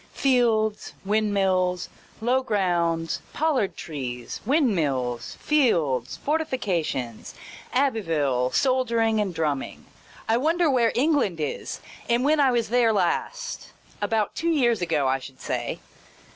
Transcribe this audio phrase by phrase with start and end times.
[0.15, 1.87] Fields, windmills,
[2.21, 7.35] low grounds, pollard trees, windmills, fields, fortifications,
[7.71, 9.85] Abbeville, soldiering and drumming.
[10.27, 15.07] I wonder where England is, and when I was there last— about two years ago,
[15.07, 15.77] I should say.